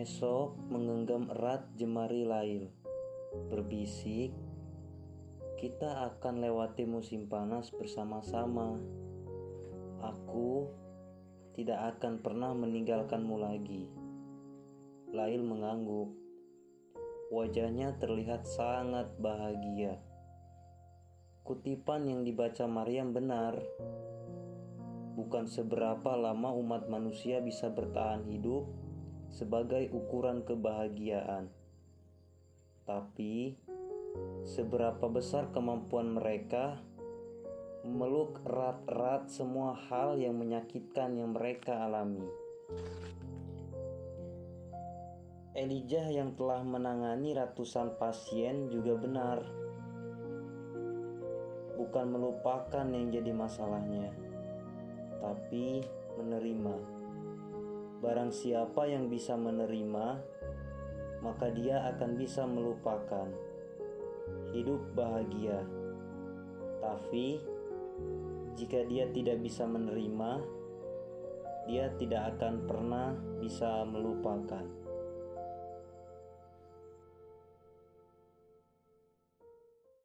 Esok 0.00 0.56
menggenggam 0.72 1.28
erat 1.28 1.76
jemari 1.76 2.24
Lail, 2.24 2.72
berbisik, 3.52 4.32
kita 5.60 6.08
akan 6.08 6.40
lewati 6.40 6.88
musim 6.88 7.28
panas 7.28 7.68
bersama-sama. 7.68 8.80
Aku 10.00 10.72
tidak 11.52 12.00
akan 12.00 12.24
pernah 12.24 12.56
meninggalkanmu 12.56 13.36
lagi. 13.44 13.92
Lail 15.12 15.44
mengangguk. 15.44 16.16
Wajahnya 17.28 18.00
terlihat 18.00 18.48
sangat 18.48 19.12
bahagia. 19.20 20.00
Kutipan 21.44 22.08
yang 22.08 22.24
dibaca 22.24 22.64
Maryam 22.64 23.12
benar. 23.12 23.52
Bukan 25.12 25.44
seberapa 25.44 26.16
lama 26.16 26.56
umat 26.56 26.88
manusia 26.88 27.44
bisa 27.44 27.68
bertahan 27.68 28.24
hidup 28.24 28.64
sebagai 29.30 29.88
ukuran 29.94 30.42
kebahagiaan, 30.42 31.48
tapi 32.84 33.54
seberapa 34.42 35.06
besar 35.06 35.54
kemampuan 35.54 36.18
mereka 36.18 36.82
memeluk 37.86 38.42
erat-erat 38.44 39.32
semua 39.32 39.72
hal 39.88 40.20
yang 40.20 40.36
menyakitkan 40.36 41.16
yang 41.16 41.32
mereka 41.32 41.86
alami. 41.86 42.26
Elijah 45.56 46.06
yang 46.10 46.36
telah 46.38 46.62
menangani 46.62 47.34
ratusan 47.34 47.98
pasien 47.98 48.70
juga 48.70 48.94
benar. 48.94 49.38
Bukan 51.80 52.06
melupakan 52.12 52.86
yang 52.86 53.08
jadi 53.08 53.32
masalahnya, 53.32 54.12
tapi 55.18 55.80
menerima. 56.20 56.99
Barang 58.00 58.32
siapa 58.32 58.88
yang 58.88 59.12
bisa 59.12 59.36
menerima, 59.36 60.06
maka 61.20 61.52
dia 61.52 61.84
akan 61.92 62.16
bisa 62.16 62.48
melupakan 62.48 63.28
hidup 64.56 64.80
bahagia. 64.96 65.60
Tapi 66.80 67.44
jika 68.56 68.88
dia 68.88 69.04
tidak 69.12 69.44
bisa 69.44 69.68
menerima, 69.68 70.40
dia 71.68 71.92
tidak 72.00 72.36
akan 72.36 72.64
pernah 72.64 73.12
bisa 73.36 73.84
melupakan. 73.84 74.64